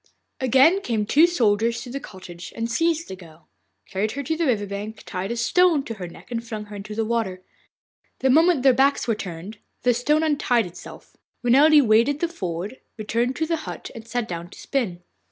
[0.39, 3.47] Again came the two soldiers to the cottage and seized the girl,
[3.85, 6.75] carried her to the river bank, tied a stone to her neck and flung her
[6.75, 7.43] into the water.
[8.17, 11.15] The moment their backs were turned the stone untied itself.
[11.43, 15.03] Renelde waded the ford, returned to the hut, and sat down to spin.